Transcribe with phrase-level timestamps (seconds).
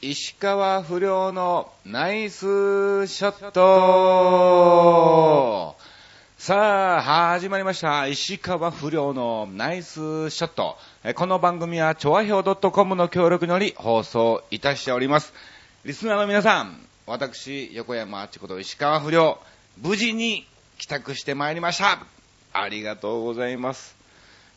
[0.00, 5.74] 石川不良のナイスショット
[6.38, 8.06] さあ、始まりました。
[8.06, 10.76] 石川不良のナイスショット。
[11.16, 15.34] この番組は、ちょわひょう .com の協力により放送いたしております。
[15.84, 19.40] リスナーの皆さん、私、横山あちこと石川不良、
[19.78, 20.46] 無事に
[20.78, 22.06] 帰宅してまいりました。
[22.52, 23.97] ありがとうございます。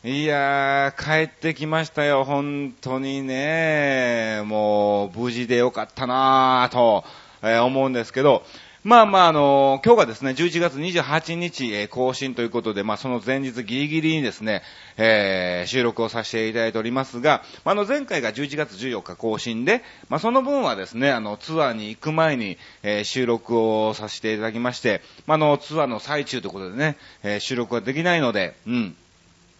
[0.04, 4.42] いやー、帰ってきましたよ、本当にね。
[4.46, 7.04] もう、無事でよかったなーと、
[7.42, 8.42] えー思うんですけど、
[8.82, 14.62] まあまあ、あの今日がですね、11月28日、えー更新ということで、まあその前日ギリギリにですね、
[14.96, 28.96] えー収録をさせていただいておりますが、まああの前回が11月14日更新で、まあその分はですね、あのツアーに行く前に、え収録をさせていただきまして、まああのツアーの最中ということでね、え収録ができないので、うん。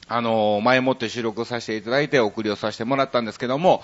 [0.09, 3.83] あの、前もって収録させていただいて送りをさせてもらったんですけども、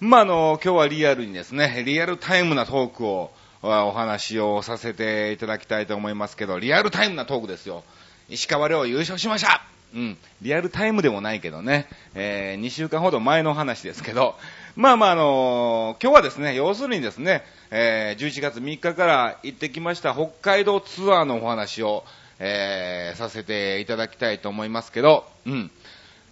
[0.00, 3.30] まあ、あの、今日はリアルにですね、リアルタイムなトークを、
[3.62, 7.84] お話をさせていただきたいと思いますけど、リアルタイムなトークですよ。
[8.30, 9.62] 石川遼優勝しました
[9.94, 10.18] うん。
[10.40, 14.36] リアルタイムでもないけどね、えー、2週間ほど前の話ですけど、
[14.76, 22.04] まあまああの今日はですね、要するにですね、えー、11月3日から行ってきました北海道ツアーのお話を、
[22.40, 25.70] えー、させていただきたいと思いますけど、うん。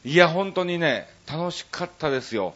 [0.04, 2.54] いや、本当にね、楽しかったですよ。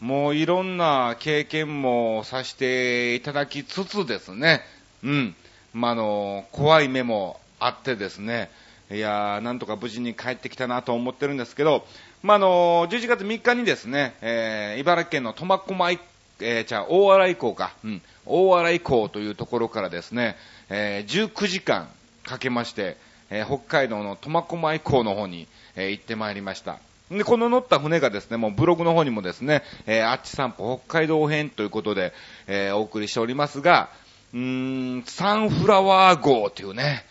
[0.00, 4.62] もういろんな経験もさせていただきつつですね、
[5.04, 5.34] うん。
[5.72, 8.50] まあ、の、怖い目もあってですね、
[8.90, 11.86] いやー、なんとか無事に帰ってきたなと思ってるんですけど、
[12.22, 16.00] ま、あの、11月3日にですね、えー、茨城県の苫小牧、
[16.40, 20.36] えー、じゃあ、大洗港か、うん、大洗港というところからですね、
[20.70, 21.88] えー、19時間
[22.24, 22.96] かけまして、
[23.30, 26.78] えー北海道の苫小牧港の方に、えー行ってまいりました。
[27.10, 32.12] で、この乗った船がですね、もうブログの方にもですね、えーあっち散歩北海道編ということで、
[32.46, 33.88] えーお送りしておりますが、
[34.32, 37.04] うーん、サンフラワー号というね、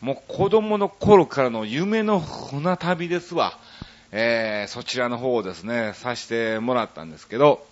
[0.00, 3.58] もう子供の頃からの夢の船旅ですわ。
[4.12, 7.66] えーそちらの方をですね、させてもらったんですけど、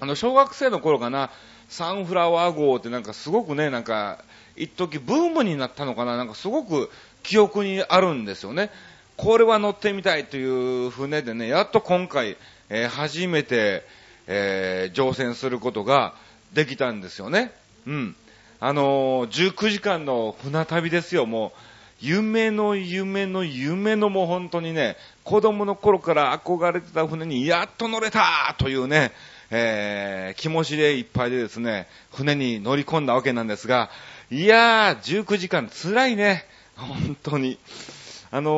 [0.00, 1.30] あの、小学生の頃かな、
[1.68, 4.18] サンフラワー号ってなんかすごくね、なんか、
[4.56, 6.90] 一時ブームになったのかな、なんかすごく
[7.22, 8.70] 記憶にあるんですよね。
[9.16, 12.36] これは乗ってみたいという船でね、やっと今回、
[12.68, 13.84] えー初めて、
[14.26, 16.14] えー乗船することが
[16.52, 17.52] できたんですよね。
[17.86, 18.16] うん。
[18.60, 21.58] あのー19時間の船旅ですよ、もう。
[22.00, 29.12] 夢の夢の夢のもう本当にね、子供の頃から憧れてた船にやっと乗れたというね、
[29.56, 33.88] えー気持ちでいっぱいでですね、船に乗り込んだわけなんですが、
[34.30, 36.44] いやー、19時間辛いね、
[36.76, 37.58] 本当に。
[38.30, 38.50] あの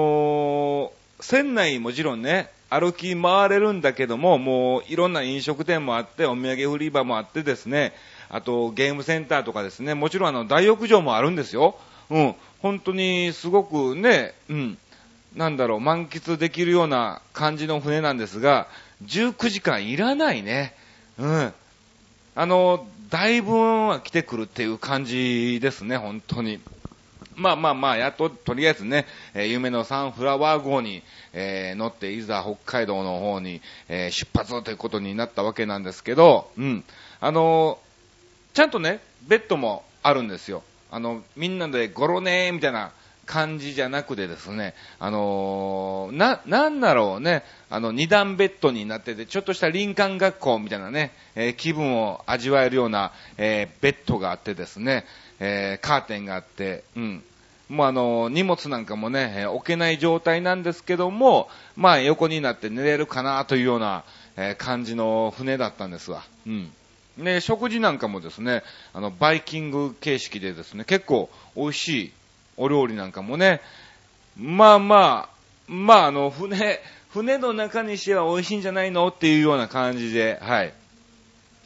[0.92, 7.94] ー船内もちろんね、歩き回れるんだけども、もういろんな飲食店もあって、お土産売り場もあってですね、
[8.28, 11.76] あとゲームセンターとかですね、もちろんあの大浴場もあるんですよ。
[12.10, 12.34] うん。
[12.60, 14.78] 本当にすごくね、うん。
[15.34, 18.68] なんだろう、満喫できるような感じの船なんですが、
[19.06, 20.74] 19時間いらないね。
[21.18, 21.52] うん。
[22.34, 23.54] あの、だいぶ
[23.88, 26.60] は来てくるっていう感じですね、本当に。
[27.34, 31.02] まあまあまあ、やっと、とりあえずね、えー夢のサンフラワー号に、
[31.34, 36.84] えー乗って、いざ北海道の方に、えー出発ということになったわけなんですけど、うん。
[37.20, 37.86] あのー
[38.56, 40.62] ちゃんとね、ベッドもあるんですよ。
[40.90, 42.90] あの、みんなでゴロネーみたいな
[43.26, 55.04] 感じじゃなくてですね、あのーな、なんだろうね、あの、二段ベッドになってて、ちょっとした林間学校みたいなね、えー気分を味わえるような、えーベッドがあってですね、
[55.40, 57.22] えカーテンがあって、うん。
[57.68, 64.04] もうあの、荷物なんかもね、置けない状態なんですけども、まあ横になって寝れるかなというような、
[64.36, 66.22] え感じの船だったんですわ。
[66.46, 66.70] うん。
[67.18, 68.62] で、食事なんかもですね、
[68.92, 72.12] あの、バイキング形式でですね、結構美味しい
[72.56, 73.60] お料理なんかもね、
[74.36, 75.36] まあまあ、
[75.66, 76.80] まああの、船、
[77.10, 80.72] 船の中にしては美味しいんじゃないのっていうような感じで、はい。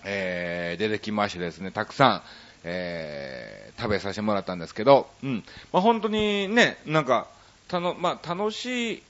[0.04, 2.22] えー、出てきましてですね、たくさん、
[2.64, 5.44] えー、食べさせてもらったんですけど、うん。
[5.72, 7.26] まあ本当にね、なんか、
[7.68, 9.02] たの、まあ楽し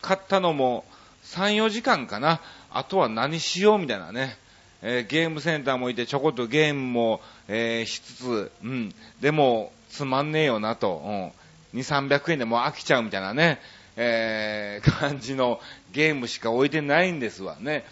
[0.00, 0.84] かったのも
[1.24, 2.40] 3、4時間かな。
[2.72, 4.38] あとは何しようみたいなね。
[4.82, 8.94] えーゲームセンターもいて、ちょこっとゲームも、えーしつつ、うん。
[9.20, 11.32] でも、つまんねえよなと、
[11.72, 11.80] うん。
[11.80, 13.60] 2、300円でもう飽きちゃうみたいなね、
[13.96, 15.60] えー 感じの
[15.92, 17.84] ゲームしか置いてないんですわね。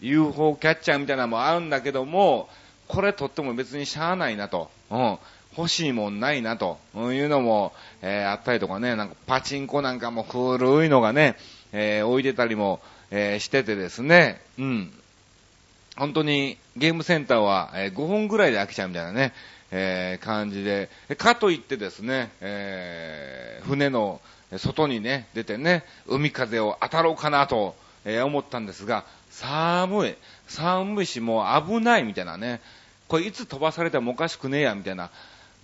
[0.00, 2.48] UFO キャッチャーみたいなのもあるんだけども、
[2.88, 4.70] これとっても別にしゃあないなと。
[4.90, 5.18] うん。
[5.56, 11.36] 欲しいもんないなというのも、えーあったりとかね、なんかパチンコなんかも古いのがね、
[11.72, 14.92] えー置いてたりも、えーしててですね、うん。
[15.96, 19.32] 本当にゲームセンターは、えー5分ぐらいで飽きちゃうみたいなね、
[19.72, 20.88] えー感じで、
[21.18, 24.20] かといってですね、えー船の
[24.58, 27.74] 外にね、出てね、海風を当たろうかなと、
[28.04, 30.14] えー思ったんですが、寒い、
[30.46, 32.60] 寒いし、もう危ないみたいなね、
[33.08, 35.10] これいつ飛ばされてもおかしくねえや、みたいな。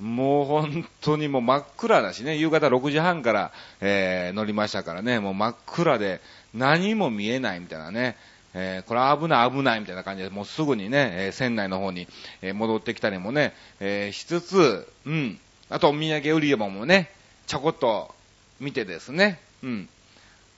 [0.00, 6.20] もう本当にもう真っ暗だしね、夕方6時半から、えー乗りましたからね、もう真っ暗で
[6.54, 8.16] 何も見えないみたいなね、
[8.54, 12.08] えーこれは危ない危ないみたいな感じで、もうすぐにね、えー船内の方に、
[12.42, 15.38] えー戻ってきたりもね、えーしつつ、うん、
[15.70, 17.10] あとお土産売り場もね、
[17.46, 18.14] ちょこっと
[18.60, 19.88] 見てですね、うん、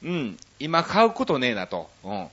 [0.03, 2.29] うん、今買うことねえなと、うん。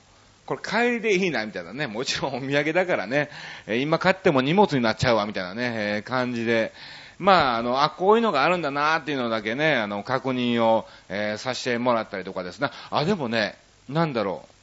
[0.46, 1.86] これ帰りでいいな、みたいなね。
[1.86, 3.28] もちろんお土産だからね、
[3.66, 6.72] えー今買っても荷物になっちゃうわ、みたいなね、えー感じで。
[7.18, 12.70] まあ、あの、あ、こういうのがあるんだなっていうのだけね、あの、確認を、えーさせてもらったりとかですね。
[12.90, 13.56] あ、でもね、
[13.88, 14.54] なんだろう。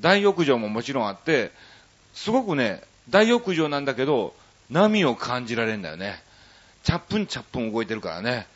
[0.00, 1.52] 大浴場ももちろんあって、
[2.14, 4.34] すごくね、大浴場なんだけど、
[4.70, 6.22] 波を感じられるんだよね。
[6.82, 8.46] チャップンチャップン動いてるからね。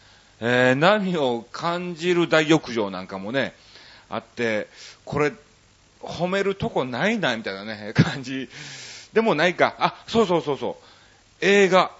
[0.40, 3.54] えー波を感じる大浴場なんかもね、
[4.08, 4.68] あって、
[5.04, 5.32] これ、
[6.00, 8.48] 褒めるとこないな、みたいなね、 感じ。
[9.12, 9.74] でもないか。
[9.78, 10.84] あ、そうそうそうそう。
[11.40, 11.90] 映画、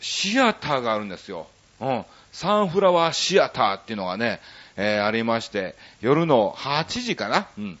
[0.00, 1.46] シアターがあるんですよ。
[1.80, 2.04] うん。
[2.32, 4.40] サンフラワーシアターっていうのがね、
[4.76, 7.78] えーありまして、夜の8時かなうん。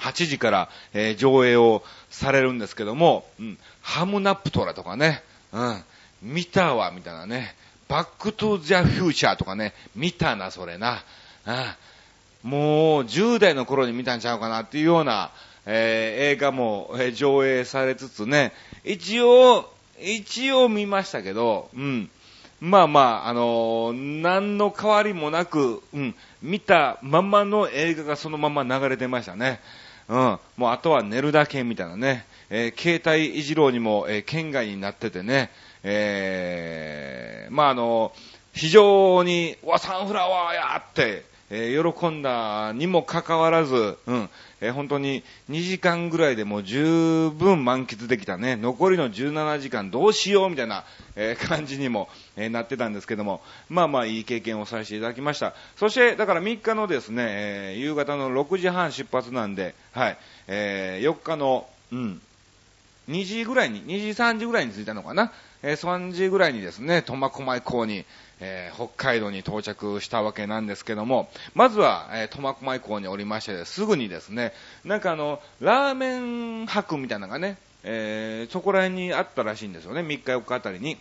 [0.00, 3.58] 8時から、えー上映をされるんですけども、うん。
[3.82, 5.82] ハムナプトラとかね、うん。
[6.22, 7.54] 見たわ、みたいなね。
[7.88, 11.02] バックトゥザフューチャーとかね、見たな、それな。
[11.46, 11.52] う
[12.48, 12.50] ん。
[12.50, 15.30] もう、10代の頃に見たんちゃうかなっていうような、
[15.66, 18.52] えー映画も、え上映されつつね、
[18.84, 22.10] 一応、一応見ましたけど、うん。
[22.60, 29.60] まあまあ、あのー何の変わりもなく、うん、見たままの映画がそのまま流れてましたね。
[30.10, 30.38] うん。
[30.56, 32.26] もうあとは寝るだけみたいなね。
[32.50, 35.50] えー携帯いじろうにも、えー県外になっててね。
[35.84, 38.12] えーまああの
[38.52, 44.30] 非常に、わ、サンフラワーやって、えー喜んだにもかかわらず、うん、
[44.60, 50.84] えー本当に2時間ぐらいでもう十分満喫できたね、残りの17時間どうしようみたいな、
[51.16, 55.54] えー 感じにも、えなってたんですけども、まあまあいい経験をさせていただきました。
[55.76, 62.20] そして、だから3日のですね、え夕方の6時半出発なんで、はい、え4日の、うん、
[63.08, 65.32] 2時ぐらいに、2時3時ぐらいに着いたのかな。
[65.62, 68.04] え3時ぐらいにですね、苫小牧港に、
[68.40, 74.52] えー北海道に到着したわけなんですけども、まずは、えー苫小牧港におりまして、すぐにですね、
[74.84, 80.96] なんかあの、ラーメン博みたいなのがね、えーそこら辺にあったらしいんですよね、3日4日あたりに。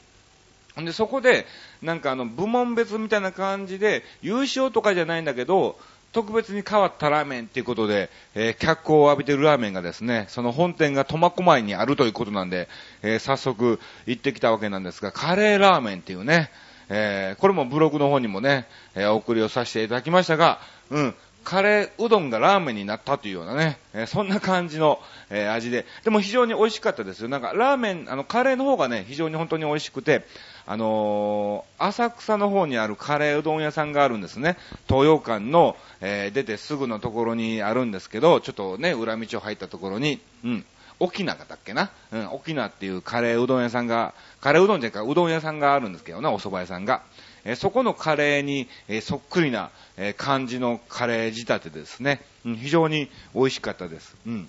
[0.80, 1.46] んで、そこで、
[1.82, 5.78] なんかあの、部門別みたいな感じで、優勝とかじゃないんだけど、
[6.12, 12.68] 特別に変わったラーメンっていうことで、えー脚光を浴びてるラーメンがですね、その本店が苫小牧にあるということなんで、
[13.04, 16.50] えー早速行ってきたわけなんですが、カレーラーメンっていうね、
[16.90, 20.60] えーこれもブログの方にもね、えーお送りをさせていただきましたが、
[20.90, 25.00] うん、カレーうどんがラーメンになったというようなね、えーそんな感じの、
[25.30, 27.30] えー味で、でも非常に美味しかったですよ。
[27.30, 30.26] なんかラーメン、あのカレーの方がね、非常に本当に美味しくて、
[30.66, 34.58] あのー浅草の方にあるカレーうどん屋さんがあるんですね。
[34.88, 40.66] 東洋館の、え出てすぐのところにあるんですけど、ちょっとね、裏道を入ったところに、うん、
[41.00, 41.92] 沖縄だっけな？
[42.12, 47.02] うん、沖縄っていうカレーうどん屋さんが、カレーうどんじゃなくてうどん屋さんがあるんですけどね、お蕎麦屋さんが。
[47.46, 52.22] えーそこのカレーに、えーそっくりな、えー感じのカレー仕立てですね。
[52.46, 54.16] うん、非常に美味しかったです。
[54.28, 54.48] うん。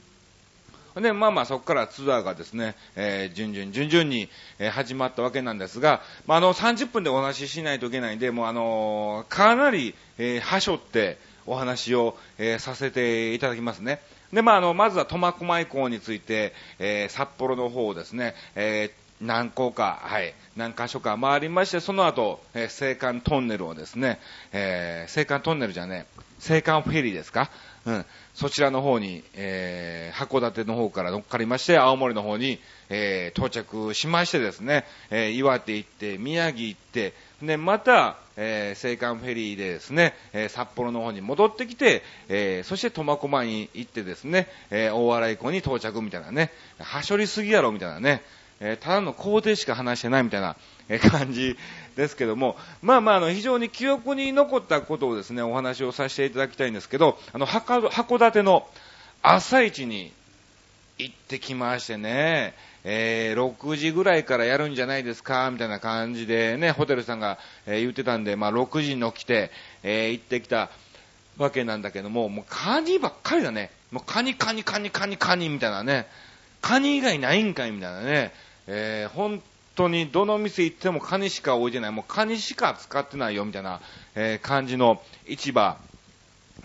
[0.97, 4.29] で、まあまあそこからツアーがですね、えー、順々、順々に、
[4.59, 11.17] えー始まったわけなんですが、まあ、あの、30分でお話ししないといけないんで、もうあのーかなり、えー、はしょって
[11.47, 14.01] お話を、えーさせていただきますね。
[14.33, 24.19] で、まあ、あの、まずは苫小牧港について、えー札幌の方をですね、えー何校か、はい、何箇所か回りまして、その後、えー青函トンネルをですね、
[24.53, 26.07] えー青函トンネルじゃね
[26.49, 27.51] え、青函フェリーですか？
[27.85, 28.07] うん。
[28.35, 48.23] そちらの方に、えー函館の方から乗っかりまして、青森の方に、えー到着しましてですね、えー岩手行って、宮城行って、で、また、えー青函フェリーでですね、えー札幌の方に戻ってきて、えーそして苫小牧に行ってですね、え大洗港に到着みたいなね、はしょりすぎやろみたいなね、
[48.61, 50.57] えただの工程しか話してないみたいな、
[50.89, 51.57] え感じ
[51.97, 58.67] ですけども、まあまあ、あの、非常に記憶に残ったことをですね、お話をさせていただきたいんですけど、あの、函館の
[59.23, 60.13] 朝市に
[60.99, 62.55] 行ってきましてね、
[62.85, 69.51] えー6時ぐらいからやるんじゃないですか、みたいな感じでね、ホテルさんが、えー言ってたんで、まあ6時に起きて、
[69.83, 70.71] えー行ってきた
[71.37, 73.71] わけなんだけども、もうカニばっかりだね。
[73.91, 76.07] もうカニカニカニカニカニみたいなね。
[76.61, 78.33] カニ以外ないんかいみたいなね、
[78.67, 79.43] えー、本
[79.75, 83.81] 当にどの店行ってもカニしか置いてない、もうカニしか使ってないよみたいな、
[84.15, 85.79] え、感じの市場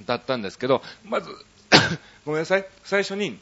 [0.05, 1.29] だったんですけど、まず
[2.25, 3.39] ごめんなさい、最初に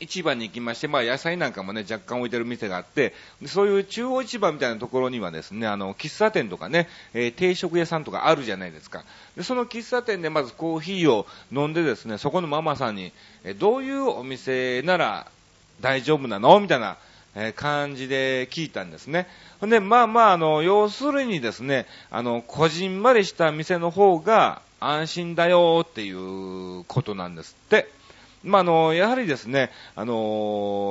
[0.00, 3.14] 市場に行きまして、まあ野菜なんかもね、若干置いてる店があって、
[3.46, 9.04] そういう中央市場みたいなところにはですね、あの、喫茶店とかね、えー、定食屋さんとかあるじゃないですか。
[9.36, 13.12] で、その喫茶店でまずコーヒーを飲んでですね、そこのママさんに、
[13.44, 15.26] えー、どういうお店なら
[15.80, 16.60] 大丈夫なの？
[16.60, 16.96] みたいな、
[17.34, 19.26] え、感じで聞いたんですね。
[19.60, 27.90] ほんで、まあまあ、あの、要するにですね、あの、こじんまりした店の方が安心だよっていうことなんですって。
[28.46, 30.14] まあ、あの、やはりですね、あの、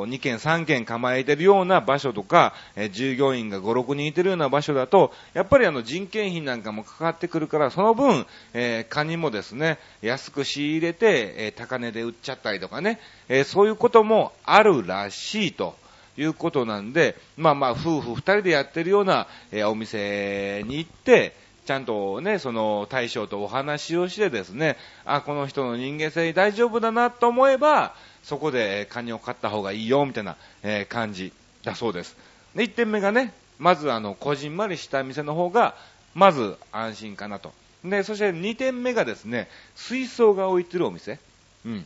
[0.08, 15.76] 2軒3軒構えてるような場所とか、え従業員が5、6人いてるような場所だと、やっぱりあの人件費なんかもかかってくるから、その分、えー、カニもですね、安く仕入れて、えー、高値で売っちゃったりとかね、えー、そういうこともあるらしいと。
[16.18, 21.36] いうことなんで、まあまあ、夫婦二人でやってるような、えー、お店に行って、
[21.66, 32.16] ちゃんとね、その大将とお話をしてですね、あ、この人の人間性大丈夫だなと思えば、そこでカニを買った方がいいよ、みたいな、え感じだそうです。
[32.54, 35.76] で、1点目がね、まずあの、こじんまりした店の方が、
[36.14, 37.52] まず安心かなと。
[37.84, 41.20] で、そして2点目がですね、水槽が置いてるお店。
[41.66, 41.86] うん。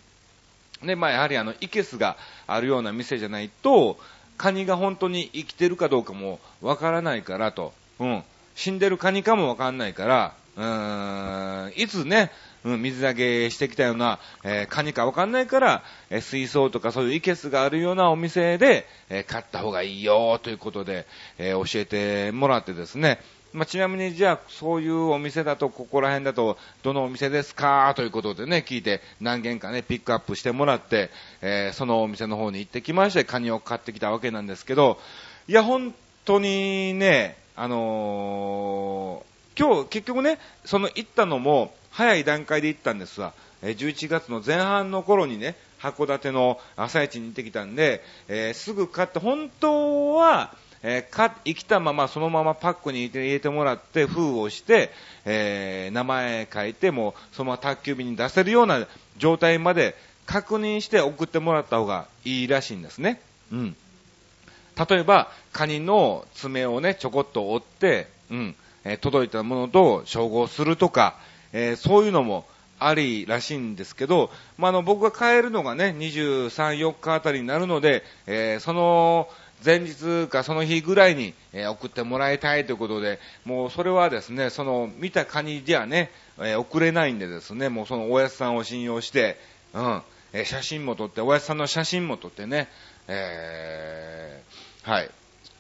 [0.84, 2.18] で、まあやはりあの、イケスが
[2.48, 3.98] あるような店じゃないと、
[4.38, 7.74] カニが本当に生きてるかどうかもわからないからと。
[8.00, 8.24] うん。
[8.60, 12.30] 死んでるカニかもわかんないから、うーん、いつね、
[12.66, 23.22] うん、水揚げしてきたような、えー、カニかわかんないから、えー、水槽とかそういうイケスがあるようなお店で、えー、買った方がいいよということで、え教えてもらってですね、
[23.54, 31.12] まあ、ちなみにじゃあ、そういうお店だと、ここら辺だと、どのお店ですかということでね、聞いて、何軒かね、ピックアップしてもらって、
[31.42, 35.00] えそのお店の方に行ってきまして、カニを買ってきたわけなんですけど、
[35.48, 43.34] いや、本当にね、あのー、今日結局ね、その行ったのも早い段階で行ったんですわ。
[43.62, 54.92] 11月の前半の頃にね、函館の朝市に行ってきたんで、えー、すぐ買って、本当は、えー、か、生きたままそのままパックに入れてもらって、封をして、
[55.26, 58.88] えー、名前書いて、もそのまま宅急便に出せるような
[59.18, 63.20] 状態まで確認して送ってもらった方がいいらしいんですね。
[63.52, 63.76] うん。
[64.88, 68.56] 例えば、カニの爪をね、ちょこっと折って、うん、
[68.86, 71.18] え、届いたものと照合するとか、
[71.52, 72.46] えー、そういうのも
[72.80, 79.30] ありらしいんですけど、まあ、の、僕が帰るのがね、23、4日あたりになるので、えー、その、
[79.66, 89.38] 前日かその日ぐらいに、え送ってもらいたいということで、もうそれはですね、その見たカニじゃね、え送れないんでですね、もうそのおやつさんを信用して、
[89.74, 92.70] うん、え写真も撮って、おやつさんの写真も撮ってね、
[93.10, 95.12] えー、はい、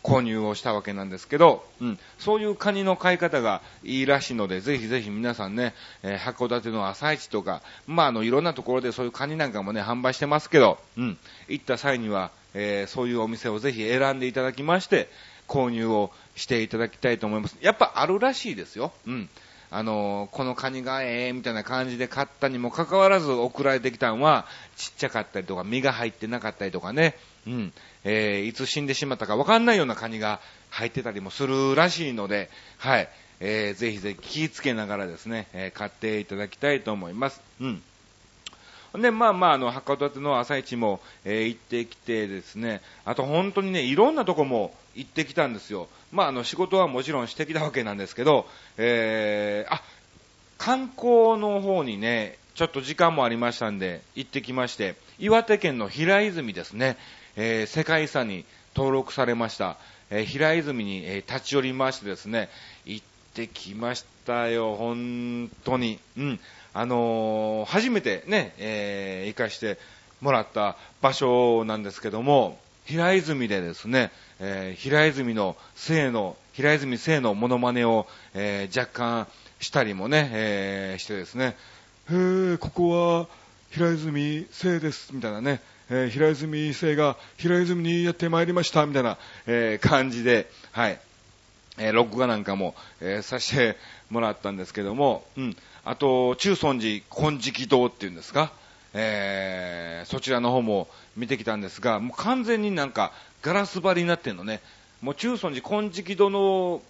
[0.01, 11.17] 購入をしたわけなんですけど、うん、そういうカニの買い方がいいらしいので、ぜひぜひ皆さんね、えー、函館の朝市とか、まあ、あの、いろんなところでそういうカニなんかもね、販売してますけど、うん、
[11.47, 15.09] 行った際には、えー、そういうお店をぜひ選んでいただきまして、
[15.47, 17.55] 購入をしていただきたいと思います。
[17.61, 18.91] やっぱあるらしいですよ。
[19.05, 19.29] うん。
[19.71, 27.15] あのー、このカニがええみたいな感じで買ったにもかかわらず送られてきたのは、ちっちゃかったりとか、身が入ってなかったりとかね、
[27.49, 30.39] うん、えー、いつ死んでしまったかわかんないようなカニが
[30.69, 37.41] 入ってたりもするらしいので、はい、えー、ぜひぜひ気をつけながらですね、えー、買っていただきたいと思います。
[37.59, 37.81] うん。
[39.01, 45.87] で、まあまあ、あの、函館の朝市も、えー、行ってきてですね、あと本当にね、いろんなとこも行ってきたんですよ。
[46.11, 49.81] まあ、あの、仕事はもちろんしてきたわけなんですけど、えー、あ、
[50.57, 56.97] 観光の方にね、ちょっと時間もありましたんで、行ってきまして、岩手県の平泉ですね、
[57.41, 58.43] えー、世界遺産に
[58.75, 59.77] 登録されました、
[60.09, 62.49] えー、平泉に、えー、立ち寄りましてですね、
[62.85, 65.99] 行ってきましたよ、本当に。
[66.17, 66.39] うん。
[66.73, 69.77] あのー、初めてね、えー、行かして
[70.19, 79.27] もらった場所なんですけども、平泉でですね、え、平泉の性の、平泉性のモノマネを、え、若干
[79.61, 81.55] したりもね、え、してですね、
[82.09, 83.27] へー、ここは
[83.71, 89.17] 平泉性です、みたいなね、えー、平泉性が平泉にやってまいりました、みたいな、
[89.47, 90.99] えー、感じで、はい、
[91.77, 93.77] えー、録画なんかも、え、させて
[94.09, 98.51] もらったんですけども、うん、あと、中尊寺金色堂っていうんですか、
[98.93, 104.61] え、そちらの方も見てきたんですが、もう完全になんかガラス張りになってんのね。
[105.01, 106.81] もう中尊寺金色堂の、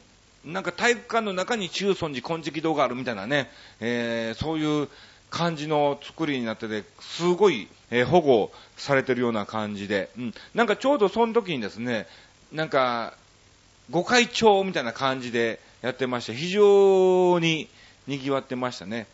[0.45, 4.89] なんか体育館の中に中尊寺金色堂があるみたいなね、えー、そういう
[5.29, 10.33] 感じの作りになってて、すごいえー、保護されてるような感じで、うん。
[10.53, 12.07] なんかちょうどその時にですね、
[12.51, 13.13] なんか、
[13.89, 17.67] 御開帳みたいな感じでやってまして、非常に
[18.07, 19.07] 賑わってましたね。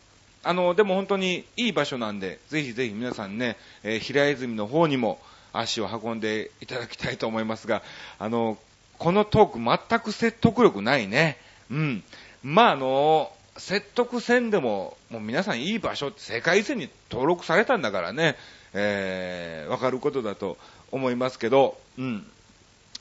[0.44, 5.20] あの、でも本当にいい場所なんで、ぜひぜひ皆さんね、えー、平泉の方にも
[5.53, 7.82] 足を運んでいただきたいと思いますが、
[8.20, 8.58] あの、
[8.98, 11.38] このトーク全く説得力ないね。
[11.72, 12.03] うん。
[12.44, 18.36] まあ、あの、説得せんでも、もう皆さんいい場所って世界遺産に登録されたんだからね、
[18.75, 20.58] えー、わかることだと
[20.91, 22.25] 思いますけど、うん。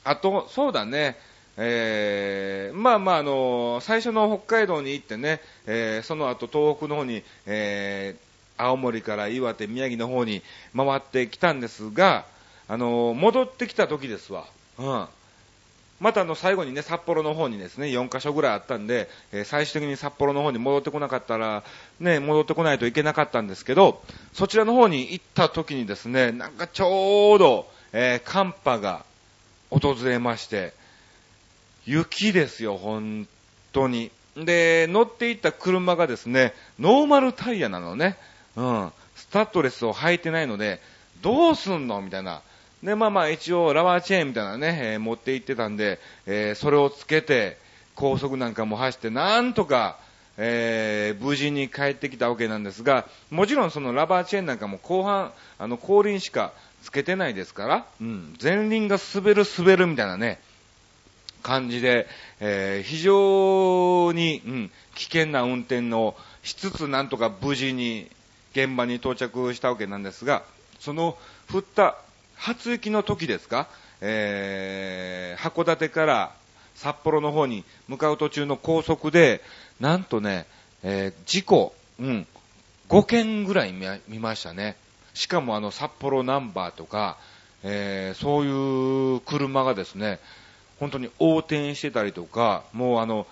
[0.03, 1.17] あと、そうだね、
[1.57, 10.41] えー、まあまあ、あの、最初の北海道に行ってね、えー、その後東北の方に、えー、青森から岩手、宮城の方に
[10.75, 12.25] 回ってきたんですが、
[12.67, 14.45] あの、戻ってきた時ですわ。
[14.79, 15.07] うん。
[15.99, 21.63] またあの最後にね、札幌の方にですね、4カ所ぐらいあったんで、えー、最終的に札幌の方に戻ってこなかったら、
[21.99, 24.01] ね、戻ってこないといけなかったんですけど、
[24.33, 29.05] そちらの方に行った時にですね、なんかちょうど、えー、寒波が
[29.69, 30.73] 訪れまして、
[31.85, 33.27] 雪ですよ、本
[33.71, 34.11] 当に。
[34.35, 38.17] で、乗っていった車がですね、ノーマルタイヤなのね。
[38.57, 38.91] うん。
[39.15, 40.81] スタッドレスを履いてないので、
[41.21, 42.01] どうすんの？
[42.01, 42.41] みたいな。
[42.85, 47.57] で、まあまあ一応ラバーチェーンみたいなね、えー、持って行ってたんで、えー、それをつけて、
[47.95, 49.97] 高速なんかも走って、なんとか、
[50.37, 60.39] えー、無事に帰ってきたわけなんですが、もちろんそのラバーチェーンなんかも後半、あの、後輪しかつけてないですから、うん、前輪が滑る滑るみたいなね、
[61.41, 62.07] 感じで、
[62.39, 68.11] えー、非常に、うん、危険な運転をしつつなんとか無事に
[68.51, 70.43] 現場に到着したわけなんですが、
[70.79, 71.17] その
[71.51, 71.97] 降った
[72.35, 73.67] 初雪の時ですか、
[74.01, 76.35] えー、函館から
[76.75, 79.41] 札幌の方に向かう途中の高速で、
[79.79, 80.45] なんとね、
[80.83, 82.27] えー、事故、うん、
[82.89, 83.73] 5件ぐらい
[84.07, 84.75] 見ましたね。
[85.13, 87.17] しかもあの札幌ナンバーとか、
[87.63, 90.19] えー、そういう車がですね、
[90.79, 93.25] 本当に横転してたりとか、もうあの、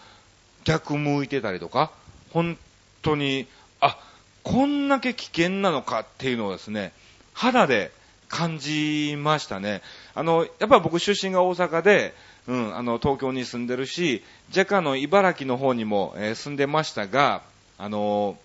[0.64, 1.92] 逆向いてたりとか、
[2.32, 2.58] 本
[3.02, 3.48] 当に、
[3.82, 4.00] あ、
[4.44, 6.94] こんだけ危険なのかっていうのをですね、
[7.34, 7.92] 肌で
[8.34, 9.84] 感じましたね。
[10.16, 12.16] あの、やっぱ僕出身が大阪で、
[12.48, 17.44] うん、あの、東京に住んでるし、若干の茨城の方にも、えー、住んでましたが、
[17.78, 18.38] あの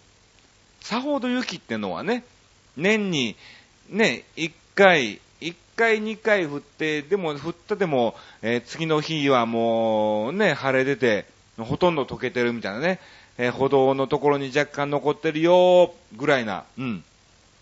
[0.81, 2.25] さほど雪ってのはね、
[2.77, 3.35] 年に、
[3.89, 11.25] ね、1回、1回2回降って、でも降ったでも、えー、次の日はもうね、晴れ出て、
[11.57, 13.01] ほとんど溶けてるみたいなね、
[13.39, 17.05] えー、歩道のところに若干残ってるよ、ぐらいな、うん、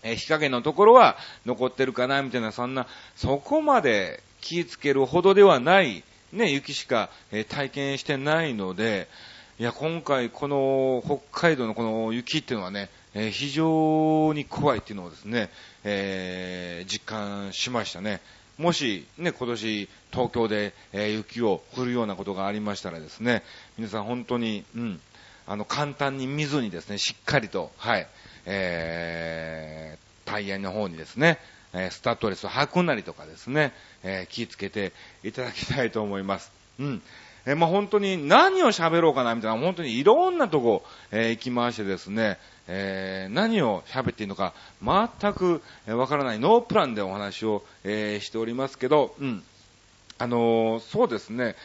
[0.07, 9.07] え日陰のところは残ってるかな、みたいな、そんな、そこまで気ぃつけるほどではない、ね、雪しか、え体験してないので、
[9.59, 15.49] いや、今回この北海道のこの雪っていうのはね、え非常に怖いっていうのをですね、
[15.83, 18.21] えー、実感しましたね。
[18.57, 23.43] もし、ね、今年、東京で、え、雪を降るようなことがありましたらですね、
[23.77, 24.99] 皆さん本当に、うん、
[25.45, 28.07] あの、簡単に見ずにですね、しっかりと、はい、
[28.47, 31.37] えー、タイヤの方にですね、
[31.73, 36.51] えスタッドレスを履くなりとかですね、えー、気をつけていただきたいと思います。
[36.79, 37.01] うん。
[37.45, 49.43] えー、まあ、本当に何を喋ろうかなみたいな、本当にいろんなとこ、えー、行き回してですね、えー、何を喋っていいのか全くわからないノープランでお話を、えー、しておりますけど、うん。
[50.19, 51.55] あの、そうですね、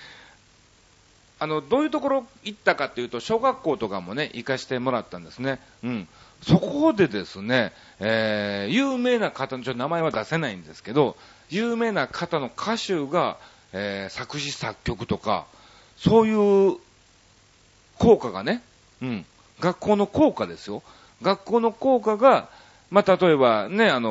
[1.39, 5.59] あの、どういうところ行ったかっていうと、小学校とかもね、行かしてもらったんですね。
[5.83, 6.09] うん。
[6.43, 11.17] そこでですね、えー、有名な方の、ちょっと名前は出せないんですけど、
[11.51, 13.37] 有名な方の歌手が、
[13.73, 15.47] えー、作詞作曲とか、
[15.97, 16.33] そうい
[16.73, 16.77] う
[17.99, 18.63] 効果がね、
[19.01, 19.25] うん、
[19.61, 20.83] 学校の効果ですよ。
[21.23, 22.49] 学校の効果が、
[22.91, 24.11] まあ、例えばね、あの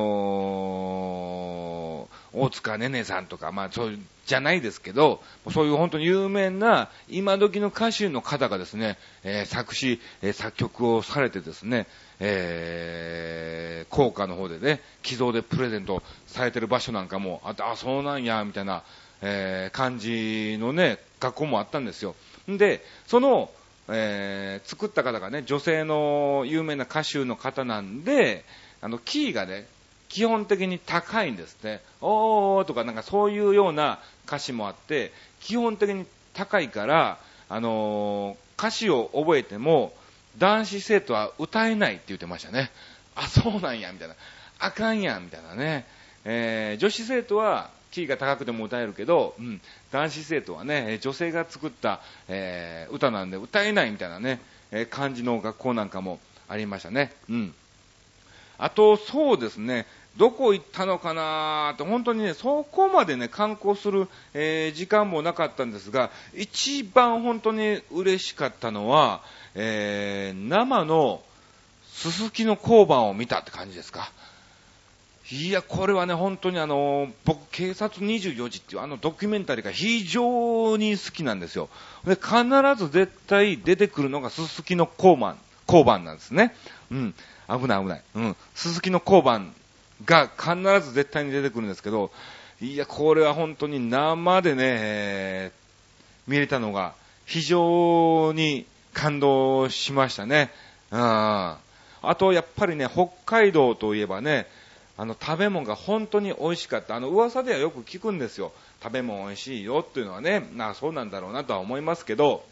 [1.89, 1.90] ー、
[2.34, 11.88] 大塚ねねさんとか、まあ、そういう、じゃないですけど、そういう本当に有名な今時の歌手の方がですね、えー、作詞、えー、作曲をされてですね、
[12.20, 18.84] えー、効果の方でね、寄贈でプレゼントされてる場所なんかもあっ、あ、そうなんや、みたいな、
[19.22, 22.15] えー、感じのね、学校もあったんですよ。
[22.50, 23.52] んで、その、
[23.89, 28.46] えー、作った方がね、女性の有名な歌手の方なんで、
[28.82, 29.67] あの、キーがね、
[30.12, 31.82] 基本的に高いんですね。
[32.02, 39.93] おーとかなんかそういうような歌詞もあって、基本的に高いから、あのー、歌詞を覚えても、
[40.38, 42.71] 男子生徒は歌えないって言ってましたね。
[43.15, 44.15] あ、そうなんや、みたいな。
[44.60, 45.86] あかんや、みたいなね。
[46.26, 56.19] えー、女子生徒はキーが高くても歌えるけど、うん、男子生徒はね、女性が作った、えー、歌なんで歌えないみたいなね、えー、感じの学校なんかも
[56.50, 57.13] ありましたね。
[57.30, 57.54] うん。
[58.62, 69.21] あと、そうですね、どこ行ったのかなと、本当にね、そこまでね、観光する、えー、時間もなかったんですが、一番本当に嬉しかったのは、
[69.56, 71.21] えー、生の
[71.93, 74.12] すすきの交番を見たって感じですか。
[75.32, 81.69] いや、これはね、本当にあの、僕、警察24時っていうあのドキュメンタリーが非常に好きなんですよ。
[82.06, 82.43] で、必
[82.76, 86.54] ず絶対出てくるのがすすきの交番、交番なんですね。
[86.91, 87.15] うん。
[87.47, 88.04] 危ない危ない。
[88.15, 88.36] うん。
[88.56, 89.54] すすきの交番
[90.06, 92.12] が必ず絶対に出てくるんですけど、
[92.62, 95.52] いや、これは本当に生でね、
[96.28, 96.94] 見れたのが
[97.26, 100.52] 非常に感動しましたね。
[100.92, 101.00] うん。
[101.00, 101.60] あ
[102.18, 104.48] と、やっぱりね、北海道といえばね、
[104.98, 106.96] あの、食べ物が本当に美味しかった。
[106.96, 108.52] あの、噂ではよく聞くんですよ。
[108.84, 112.44] 食べ物美味しいよっていうのはね、なそうなんだろうなとは思いますけど、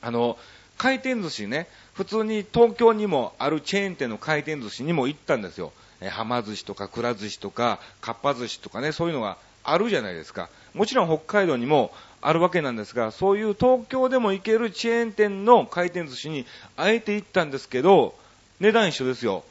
[0.00, 0.38] あの、
[0.76, 5.72] 回転寿司ね、普通に東京にもあるチェーン店の回転寿司にも行ったんですよ。
[6.00, 10.48] えはま寿司とかくら寿司とかかっぱ寿司とかね、そういうのがあるじゃないですか。
[10.74, 18.14] もちろん北海道にもあるわけなんですが、そういう東京でも行けるチェーン店の回転寿司にあえて行ったんですけど、
[18.60, 19.44] 値段一緒ですよ。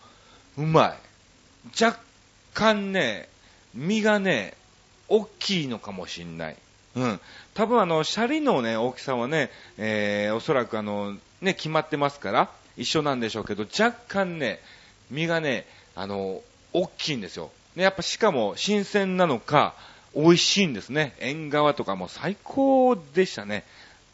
[0.58, 0.98] うまい。
[1.84, 2.00] 若
[2.54, 3.30] 干ね、
[3.74, 4.56] 身がね、
[5.08, 6.58] 大きいのかもしんない。
[6.96, 7.20] うん。
[7.54, 14.60] 多分あの、シャリのね、大きさはね、えー、おそらくあの、ね、決まってますから、一緒なんでしょうけど、若干ね、
[15.10, 15.66] 身がね、
[15.98, 17.50] あの、大きいんですよ。
[17.76, 19.74] ね、やっぱしかも新鮮なのか、
[20.16, 21.16] 美味しいんですね。
[21.20, 23.64] 縁側とかも最高でしたね。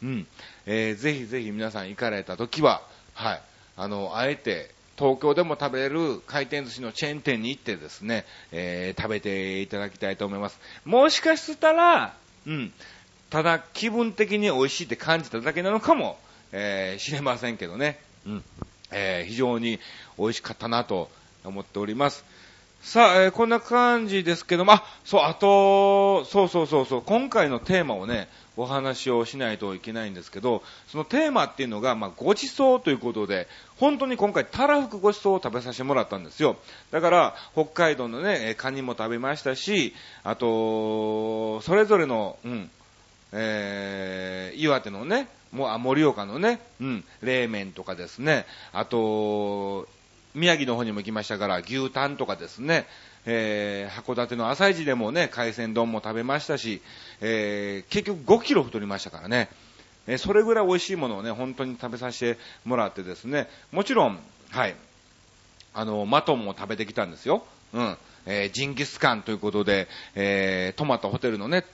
[0.02, 0.26] うん。
[0.64, 3.42] えー、ぜひぜひ皆さん行かれた時は、はい。
[3.76, 10.58] あの、あえて、東京でも食べれる回転寿司のチェーン店に行ってですね、えー、食べていただきたいと思います。
[10.86, 12.16] もしかしたら、
[12.46, 12.72] うん、
[13.28, 16.18] ただ気分的に美味しいって感じただけなのかも、
[16.50, 18.00] えー、知れませんけどね。
[18.26, 18.44] うん。
[18.90, 19.80] えー、非常に
[20.18, 21.10] 美味しかったなと
[21.44, 22.24] 思っております。
[22.84, 28.28] さあ、えー、こんな感じですけども、あ、そう、あと、そうそうそうそう、今回のテーマをね、
[28.58, 36.56] お話をしないといけないんですけど、そのテーマっていうのが、まあ、ごちそうということで、本当に今回、たらふくごちそうを食べさせてもらったんですよ。
[36.90, 42.70] だから、北海道のね、カニも食べましたし、あと、それぞれの、うん、
[43.32, 49.88] えー、岩手のね、もう、あ、盛岡のね、うん、冷麺とかですね、あと、
[50.34, 52.86] 宮城の方にも行きましたから、牛タンとかですね、
[53.26, 56.82] えー、函館の朝市でもね、海鮮丼も食べましたし、
[57.20, 59.48] えー、結局5キロ太りましたからね、
[60.06, 64.18] えー、それぐらい美味しいものをね、本当に食べさせてもらってですね、もちろん、
[64.50, 64.74] はい、
[65.72, 67.44] あの、マトンも食べてきたんですよ。
[67.72, 67.96] うん。
[68.26, 71.64] えー、ジンギスカンということで、えー、トマトホテルのね、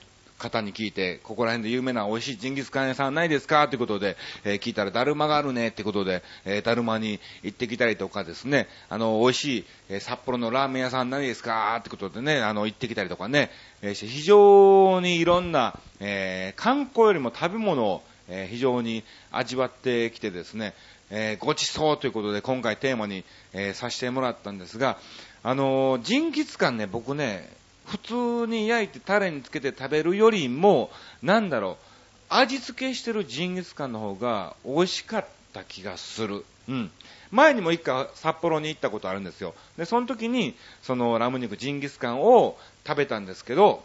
[0.41, 3.69] 方に聞いて、ここら辺で有名な美味しいジンギスカン屋さんないですか？
[3.69, 11.77] ということで、えー、聞いたら、だるまがあるねってことで、えー、だるまに行ってきたりとかですね、あの、美味しい、えー、札幌のラーメン屋さんないですか？
[11.79, 13.51] ってことでね、あの、行ってきたりとかね、
[13.81, 20.73] えー、非常にいろんな、えー、観光よりも食べ物を、えー、非常に味わってきてですね、
[21.09, 24.97] えー、ごちそうということで今回テーマに、えー、させてもらったんですが、
[25.43, 27.49] あのー、ジンギスカンね、僕ね、
[27.85, 28.13] 普通
[28.47, 30.91] に焼いてタレにつけて食べるよりも、
[31.21, 31.85] なんだろう、
[32.29, 36.45] 味付けしてるジンギスカンの方が美味しかった気がする。
[36.69, 36.91] うん。
[37.31, 39.53] 前にも一回札幌に行ったことあるんですよ。
[39.77, 43.83] で、その時に、そのラム肉ジンギスカンを食べたんですけど、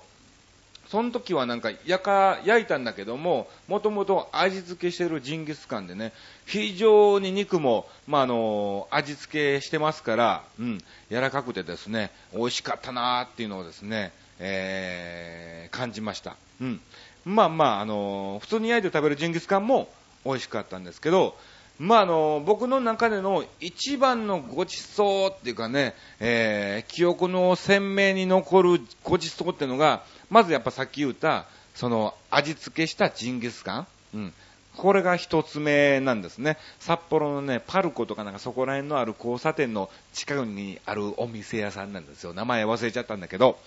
[0.89, 6.13] その時はなんか焼か、焼いたんだけども、もともと味付けしてるジンギスカンでね、
[6.47, 10.79] 非常に肉も、まあ、あの、味付けしてますから、うん、
[11.11, 16.37] 柔らかくてですね、美味しかったなーっていうのをですね、えー、感じました。
[16.61, 16.81] うん。
[17.25, 19.89] まあまあ、あの、普通に焼いて食べるジンギスカンも
[20.25, 21.37] 美味しかったんですけど、
[21.79, 33.87] まあ、あの、僕の中での一番のごちそうっていうかね、えー、記憶の鮮明に残るごちそうっていうのが、まずやっぱさっき言った、その味付けしたジンギスカン。
[34.15, 34.33] うん。
[34.77, 36.59] これが一つ目なんですね。
[36.81, 42.33] 札幌のね、パルコとかなんかそこら辺のある交差点の近くにあるお店屋さんなんですよ。
[42.35, 43.59] 名前忘れちゃったんだけど、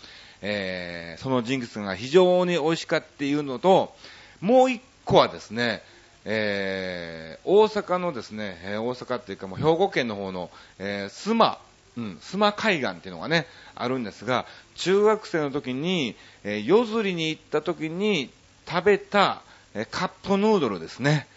[0.42, 3.94] えー、そのジンギスカンが非常に美味しかっていうのと、
[4.42, 5.82] もう一個はですね、
[6.26, 11.60] えー、大阪のですね、えー、大阪っていうかもう兵庫県の方の、えー、須磨、
[11.98, 18.30] うん、須磨海岸っていうのがね、あるんですが、中学生の時に、えー、夜釣りに行った時に
[18.68, 19.42] 食べた、
[19.74, 21.28] えー、カップヌードルですね。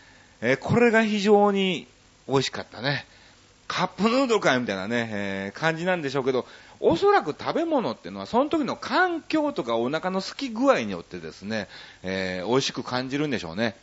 [0.40, 1.86] えー、これが非常に
[2.28, 3.06] 美味しかったね。
[3.68, 6.46] カップヌードルかよみたいなね、えー、感じなんでしょうけど、
[6.80, 11.68] おそらく食べ物っていうのは、その時の環境とかお腹の空き具合によってですね、
[12.02, 13.76] えー、美味しく感じるんでしょうね。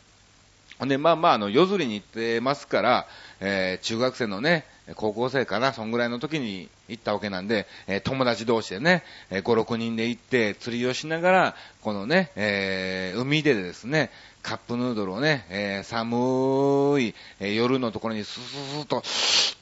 [0.88, 3.06] で、まあまあ、あの、夜釣りに行ってますから、
[3.40, 4.64] えー、中学生のね、
[4.96, 14.10] 高校生かな、そんぐらいの時に行ったわけなんで、えー友達同士でね、えー5、6人で行って釣りをしながら、このね、えー海でですね、
[14.42, 19.02] カップヌードルをね、えー寒い、えー夜のところにスススッと、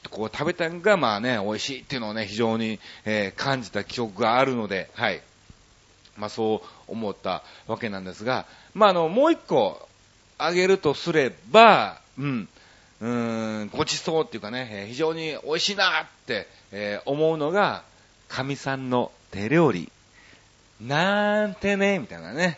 [0.09, 5.21] こう食べたのが、まあね、美味しいっていうのをね、非常に、えー感じた記憶があるので、はい。
[6.17, 9.87] まあそう思ったわけなんですが、まああの、もう一個
[10.39, 12.49] あげるとすれば、うん、
[13.01, 17.83] うーん、ごちそうっていうかね、えー非常に美味しいなって、えー思うのが、
[18.27, 19.91] 神さんの手料理。
[20.81, 22.57] なんてね、みたいなね。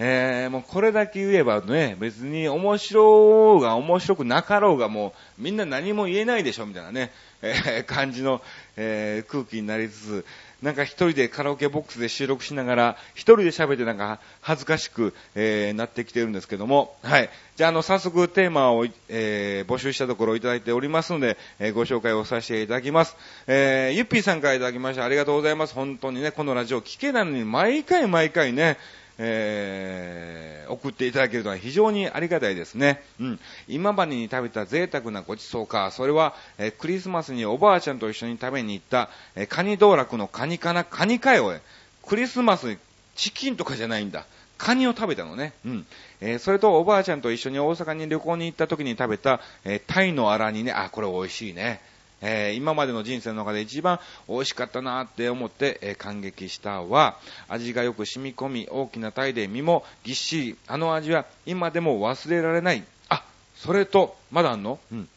[0.00, 7.10] えーもうこれだけ言えばね、別に面白が面白くなかろうがもうみんな何も言えないでしょ、みたいなね、
[7.42, 8.40] えー感じの、
[8.76, 10.26] えー空気になりつつ、
[10.62, 17.30] なんか一人でカラオケボックスで収録しながら、一人で喋ってなんか恥ずかしく、えーなってきてるんですけども、はい。
[17.56, 23.16] じゃあ、あの、早速テーマを、えー募集したところいただいておりますので、えーご紹介をさせていただきます。
[23.46, 25.04] えーゆっぴーさんからいただきました。
[25.04, 25.74] ありがとうございます。
[25.74, 28.78] 本当にね、このラジオ聞けないのに毎回毎回ね、
[29.18, 33.02] えー送っていただけるのは非常にありがたいですね。
[33.18, 33.40] うん。
[33.68, 41.58] 今までに食べた贅沢なごちそうか、それは、えークリスマスにおばあちゃんと一緒に食べに行った、えーカニ道楽のカニかな、カニかよ、
[42.06, 42.78] クリスマスに
[43.16, 44.26] チキンとかじゃないんだ。
[44.58, 45.54] カニを食べたのね。
[45.64, 45.86] うん。
[46.20, 51.80] えーそれとおばあちゃんと一緒に大阪に旅行に行った時に食べた、えータイのアラにね、あ、これ美味しいね。
[52.20, 57.16] えー今までの人生の中で一番美味しかったなって思って、えー感激したは、
[57.48, 62.84] 味がよく染み込み、大きなタイで身もぎっしり、あの味は今でも忘れられない。
[63.08, 63.24] あ、
[63.56, 64.78] それと、まだあんの？
[64.92, 65.08] うん。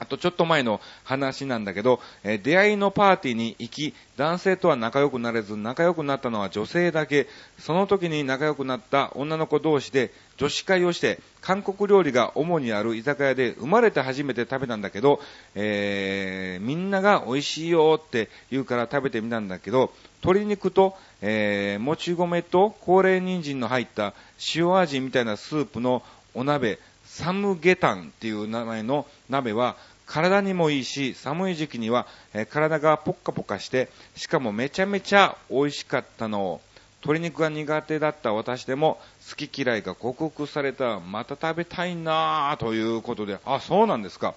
[0.00, 7.28] あとちょっと前の話なんだけど、えー出会いのパーティーに行き、男性とは仲良くなれず、仲良くなったのは女性だけ。
[7.58, 15.20] その時に仲良くなった女の子同士で女子会をして、韓国料理が主にある居酒屋で生まれて初めて食べたんだけど、
[15.54, 24.14] えーみんなが美味しいよって言うから食べてみたんだけど、鶏肉と、えーもち米と高麗人参の入った
[24.54, 26.78] 塩味みたいなスープのお鍋、
[27.10, 36.60] サムゲタンっていう名前の鍋は体にもいいし、寒い時期には、え体がポッカポカして、しかもめちゃめちゃ美味しかったのを、
[37.02, 44.34] 鶏肉が苦手だった私でも好き嫌いが克服されたまた食べたいなぁということで、あ、そうなんですか。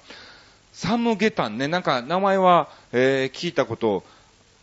[0.73, 4.03] サムゲタンね、なんか名前は、えー聞いたこと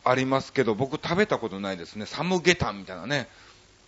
[0.05, 2.07] ありますけど、僕食べたことないですね。
[2.07, 3.29] サムゲタンみたいなね。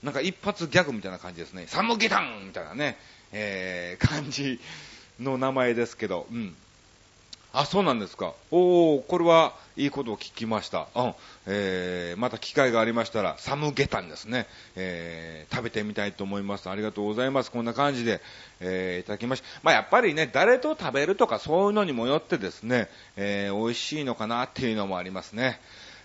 [0.02, 1.66] なんか一発ギャグみたいな感じですね。
[1.68, 2.98] サムゲタンみたいなね、
[3.32, 4.60] えー感じ
[5.20, 6.54] の名前ですけど、うん。
[7.54, 8.32] あ、そうなんですか。
[8.50, 10.88] おー、これはいいことを聞きました。
[10.94, 11.14] うん。
[11.46, 14.46] えー、また機会がありましたら、サムゲタンですね。
[14.74, 16.70] えー、食べてみたいと思います。
[16.70, 17.50] ありがとうございます。
[17.50, 18.22] こんな感じで、
[18.60, 19.46] えー、いただきました。
[19.62, 25.60] まあ、やっぱりね、誰と食べるとかそういうのにもよってですね、えー、美味しいのかなっていうのもありますね。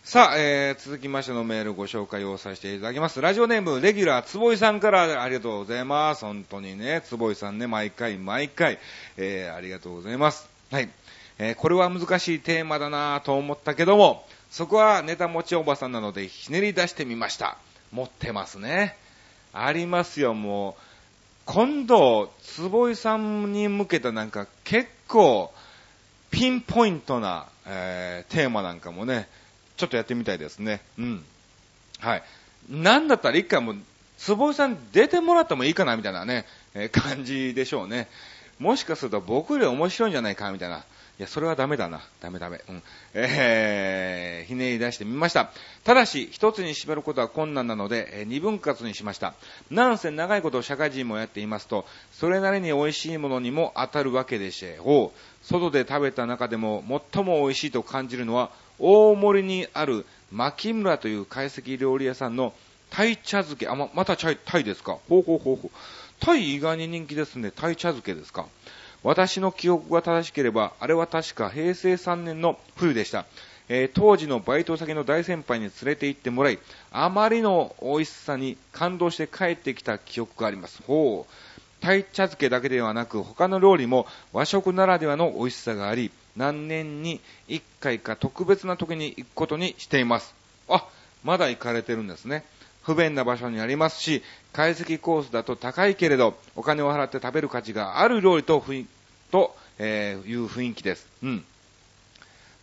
[0.07, 3.19] さあ、えー、続きましてのメールご紹介をさせていただきます。
[3.19, 6.23] ラジオネーム、レギュラー、つぼいさんからありがとうございます。
[6.23, 8.79] 本当にね、つぼいさんね、毎回毎回、
[9.17, 10.49] えー、ありがとうございます。
[10.71, 10.89] はい。
[11.39, 17.57] えー、これは難しいテーマだなと思ったけども、そこはネタ持ちおばさんなのでひねり出してみました。
[17.91, 18.95] 持ってますね。
[19.51, 20.81] ありますよ、もう。
[21.43, 25.51] 今度、坪井さんに向けたなんか結構、
[26.31, 29.27] ピンポイントな、えーテーマなんかもね、
[29.77, 30.81] ちょっとやってみたいですね。
[30.97, 31.23] うん。
[31.99, 32.23] はい。
[32.69, 33.77] なんだったら一回もう、
[34.17, 38.07] 坪井さん出てもらってもいいかなみたいなね、えー感じでしょうね。
[38.59, 40.83] もしかすると僕より面白いんじゃないかみたいな。
[41.19, 42.01] いや、それはダメだな。
[42.21, 42.61] ダメダメ。
[42.69, 42.83] うん。
[43.13, 45.51] えー、ひねり出してみました。
[45.83, 49.33] ただし、一つに絞ることは困難なので、えー二分割にしました。
[49.69, 55.45] なんせ長いこと社会人もやっていますと、それなりに美味しいものにも当たるわけでしょう。
[55.45, 62.53] 外で食べた中でも最も美味しいと感じるのは、大森にある牧村という懐石料理屋さんの
[62.89, 63.67] タイ茶漬け。
[63.67, 64.97] あ、ま、またタイ、タイですか？
[65.09, 65.71] ほうほうほうほう。
[66.19, 67.51] タイ意外に人気ですね。
[67.51, 68.45] タイ茶漬けですか？
[69.03, 73.25] 私の記憶が正しければ、あれは確か平成3年の冬でした。
[73.69, 76.59] えー当時のバイト先の大先輩に連れて行ってもらい、
[76.91, 80.81] あまりの美味しさに感動して帰ってきた記憶があります。
[80.87, 81.33] ほう。
[81.81, 87.19] タイ茶漬けだけではなく、他の料理も和食ならではの美味しさがあり、何年に
[87.49, 90.33] 1回か特別な時に行くことにしています。
[90.69, 90.85] あ、
[91.23, 92.45] まだ行かれてるんですね。
[92.83, 94.23] 不便な場所にありますし、
[94.53, 98.63] 解析コースだと高いけれど、お金を払って食べる価値がある料理と
[99.31, 101.05] と、えーいう雰囲気です。
[101.23, 101.45] うん。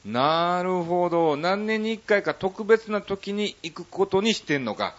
[0.07, 1.37] なるほど。
[1.37, 4.95] 何年に一回か特別な時に行くことにしてんのか。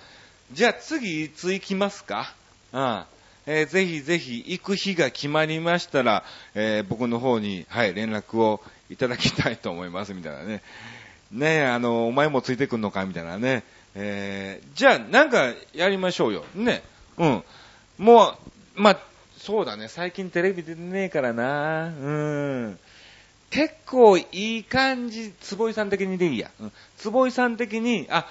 [0.51, 2.33] じゃあ次いつ行きますか？
[2.73, 3.03] うん。
[3.47, 10.61] えーぜひぜひ行く日が決まりましたら、えー僕の方に、はい、連絡をいただきたいと思います、みたいなね。
[11.31, 13.63] ねえ、あの、お前もついてくんのか、みたいなね。
[13.95, 16.45] えー、じゃあ、なんかやりましょうよ。
[16.53, 16.83] ね。
[17.17, 17.43] うん。
[17.97, 18.35] も
[18.75, 18.99] う、まあ、
[19.37, 19.87] そうだね。
[19.87, 21.87] 最近テレビ出てねえからな。
[21.87, 22.79] うん。
[23.49, 26.51] 結構いい感じ、坪井さん的にでいいや。
[26.59, 26.71] うん。
[26.97, 28.27] 坪井さん的に、あ、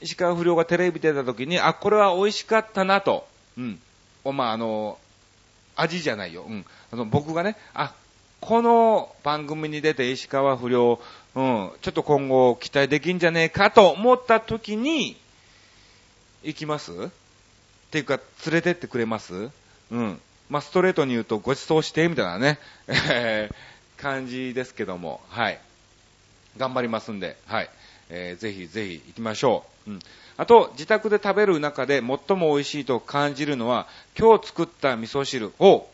[0.00, 3.26] 石川不良がテレビ出た時に、あ、これは美味しかったなと。
[3.56, 3.80] うん。
[4.32, 4.98] まあ、あの、
[5.76, 6.44] 味じゃないよ。
[6.48, 6.64] うん。
[6.92, 7.94] あの、僕がね、あ、
[8.40, 11.00] この番組に出て石川不良、
[11.34, 15.16] うん、ちょっと今後期待できんじゃねえかと思った時に、
[16.42, 16.92] 行きます？
[16.92, 17.08] っ
[17.90, 19.50] ていうか、連れてってくれます？
[19.90, 20.20] うん。
[20.48, 22.58] まあ、ストレートに言うとご馳走してみたいなね、
[22.88, 23.50] え
[23.98, 25.58] 感じですけども、はい。
[26.56, 27.70] 頑張りますんで、はい。
[28.08, 29.90] えー、ぜひぜひ行きましょう。
[29.90, 30.00] うん。
[30.38, 33.86] あと、自宅で食べる中で最も美味しいと感じるのは、
[34.18, 35.88] 今日作った味噌汁を、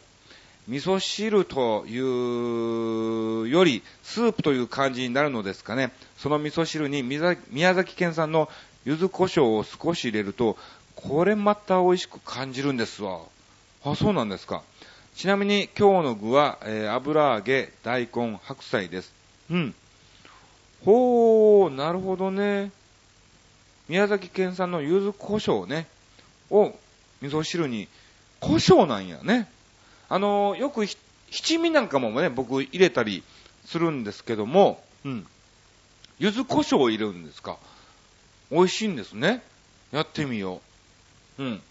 [0.68, 5.92] 味噌汁というより、スープという感じになるのですかね。
[6.18, 8.48] その味噌汁に宮崎県産の
[8.84, 10.56] 柚子胡椒を少し入れると、
[10.96, 13.20] これまた美味しく感じるんですわ。
[13.84, 14.62] あ、そうなんですか。
[15.14, 19.12] ちなみに今日の具は、えー、油揚げ、大根、白菜です。
[19.50, 19.74] うん。
[20.84, 22.70] ほー、なるほどね。
[23.88, 25.86] 宮崎県産の柚子胡椒ね、
[26.50, 26.74] を
[27.20, 27.88] 味噌汁に、
[28.40, 29.48] 胡椒なんやね。
[30.08, 30.86] あのー、よく
[31.30, 33.22] 七味なんかもね、僕入れたり
[33.64, 35.26] するんですけども、うん。
[36.18, 37.58] 柚子胡椒を入れるんですか。
[38.50, 39.42] 美味しいんですね。
[39.92, 40.60] やってみよ
[41.38, 41.42] う。
[41.42, 41.62] うん。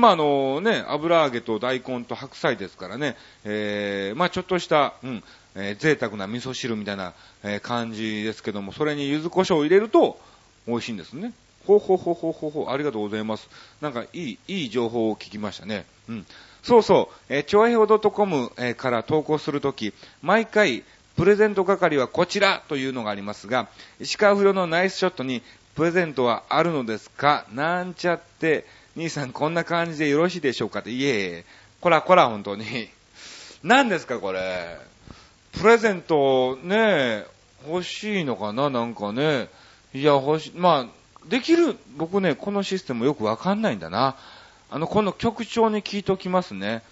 [0.00, 10.18] まあ、あのね、油揚げと大根と白菜ですからね、えー、まあ、ちょっとした、うん、えー、贅沢な味噌汁みたいな、えー、感じですけども、それに柚子胡椒を入れると、
[10.66, 11.32] 美味しいんですね。
[11.66, 13.48] ほうほうほうほうほうほう、ありがとうございます。
[13.80, 15.86] なんか、いい、いい情報を聞きましたね。
[16.08, 16.26] うん。
[16.62, 20.84] そうそう、えー、ちょわへお .com、から投稿するとき、毎回、
[21.16, 23.68] プレゼント係はこちらというのがありますが、
[24.00, 25.42] 石川不良のナイスショットに、
[25.74, 27.46] プレゼントはあるのですか？
[27.52, 28.64] なんちゃって、
[28.96, 30.80] 兄さんこんな感じでよろしいでしょうか？
[30.80, 31.44] って、いえいえ、
[31.80, 32.88] こらこら本当に。
[33.62, 34.78] 何ですかこれ？
[35.60, 37.24] プレゼントね、
[37.66, 38.70] 欲しいのかな？
[38.70, 39.48] なんかね。
[39.94, 40.52] いや、欲し。
[40.56, 44.16] まあ、できる、僕ね、このシステムよくわかんないんだな。
[44.68, 46.82] あの、この局長に聞いておきますね。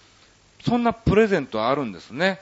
[0.64, 2.40] そんなプレゼントあるんですね。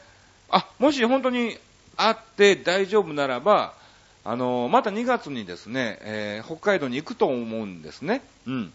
[0.51, 1.57] あ、もし本当に
[1.96, 3.73] あって大丈夫ならば、
[4.23, 8.20] あの、また2月にですね、えー、北海道に行くと思うんですね。
[8.46, 8.73] うん。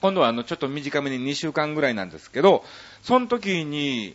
[0.00, 2.64] 今度はあの、ちょっと短めに2週間ぐらいなんですけど、
[3.02, 4.14] その時に、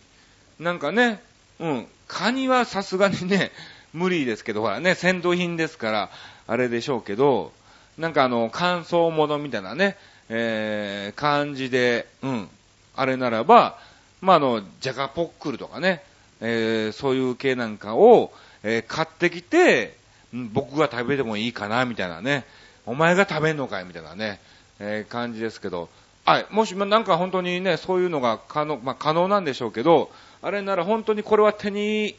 [0.57, 1.21] なんかね、
[1.59, 3.51] うん、カニはさすがにね、
[3.91, 6.09] 無理ですけど、ほらね、戦闘品ですから、
[6.47, 7.51] あれでしょうけど、
[7.97, 9.97] なんかあの、乾燥物みたいなね、
[10.29, 12.49] えー、感じで、うん、
[12.95, 13.77] あれならば、
[14.21, 16.03] まあ、あの、ジャガポックルとかね、
[16.41, 19.95] えー、そういう系なんかを、えー、買ってきて、
[20.33, 22.45] 僕が食べてもいいかな、みたいなね。
[22.85, 24.39] お前が食べんのかいみたいなね。
[24.79, 25.89] えー、感じですけど、
[26.25, 32.15] はい、もし、ま、なんか本当にね、そういうのが可能、まあ、可能なんでしょうけど、あれなら本当にこれは手に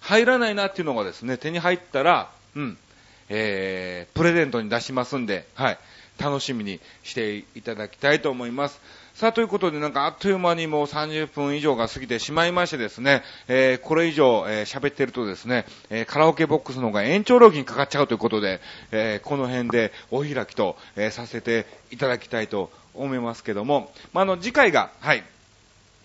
[0.00, 2.78] 入らないなっていうのがですね、手に入ったら、うん、
[3.28, 5.78] えー、プレゼントに出しますんで、はい、
[6.18, 8.80] 楽しみにしていただきたいと思います。
[9.14, 18.60] さあ、ということで、なんかあっという間にもう30分以上が過ぎてしまいましてですね、えー、これ以上、えー、喋ってるとですね、えー、カラオケボックスの方が延長料金かかっちゃうということで、
[18.90, 25.22] えー、この辺でお開きと、えー、させていただきたいと思いますけども、まあ、あの、次回が、はい、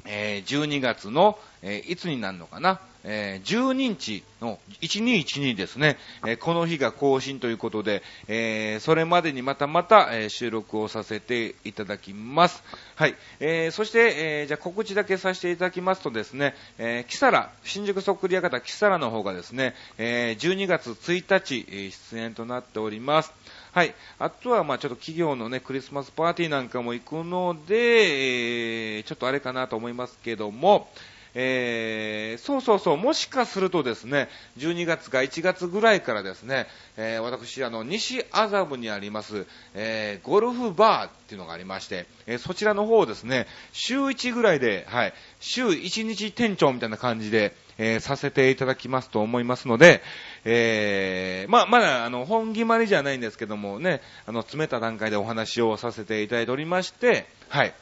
[0.06, 12.64] えー、12月の、えー、いつになるのかな、えー、12日の1212ですね、えー、この日が更新ということで、えー、それまでにまたまた、え収録をさせていただきます。
[12.96, 13.16] はい。
[13.40, 23.34] えそして、えじゃ告知だけさせていただきますとですね、えキサラ、新宿そっくり館キサラの方がですね、え12月1日、出演となっております。
[23.72, 23.94] はい。
[24.18, 30.90] あとは、まあちょっと企業のね、クリスマスパーティーなんかも行くので、えちょっとあれかなと思いますけども、
[31.36, 50.02] えー、そうそうそう、もしかするとですね、12月か1月ぐらいからですね、えー、私、あの、西麻布にあります、えー、ゴルフバーっていうのがありまして、えそちらの方をですね、週1ぐらいで、はい、週1日店長みたいな感じで、えさせていただきますと思いますので、
[50.44, 57.74] えまあ、まだ、あの、本決まりじゃないんですけどもね、あの、詰めた段階でお話をさせていただいておりまして、はい、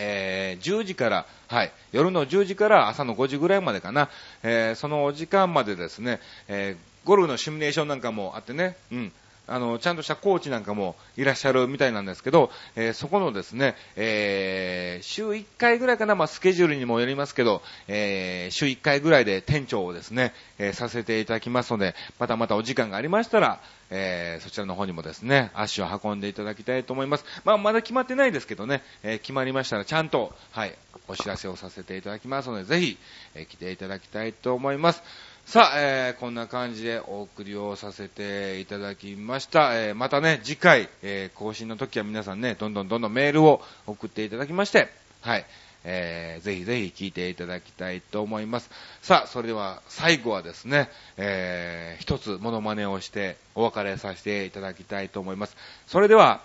[0.00, 4.08] えー、10時から、はい、夜の10時から朝の5時ぐらいまでかな、
[4.42, 9.12] えー、そのお時間までですね、えー、ゴルフのシミュレーションなんかもあってね、うん、
[9.50, 27.24] あの、ちゃんとしたコーチなんかもいらっしゃるみたいなんですけど、えー、そこのですね、えー、週1回ぐらいかな、まあ、スケジュールにもよりますけど、えー、週1回ぐらいで店長をですね、え、させていただきますので、またまたお時間がありましたら、え、そちらの方にもですね、足を運んでいただきたいと思います。
[27.44, 30.76] まあ、まだ決まってないですけどね、え、決まりましたらちゃんと、はい、
[31.08, 32.98] お知らせをさせていただきますので、ぜひ、
[33.34, 35.02] え、来ていただきたいと思います。
[35.46, 39.76] さあ、えー、こんな感じでお送りをさせていただきました。
[39.76, 44.88] えー、またね、次回、えー、更新の時は皆さんね、どんどんどんどんメールを送っていただきまして、
[45.22, 45.44] はい、
[45.82, 48.70] えー、ぜひぜひ聞いていただきたいと思います。
[49.02, 55.56] さあ、それでは最後はですね、えー、一つモノマネをしてお別れさせていただきたいと思います。
[55.88, 56.42] それでは、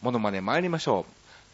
[0.00, 1.12] モノマネ参りましょう。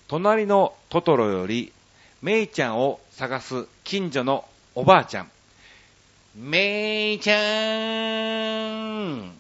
[0.09, 1.73] 隣のトトロより、
[2.21, 4.45] メイちゃんを探す近所の
[4.75, 5.31] おばあちゃん。
[6.37, 9.33] めいちゃーん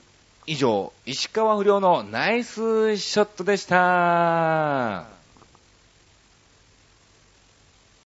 [0.46, 5.13] 以上、石川不良のナイスショットでした。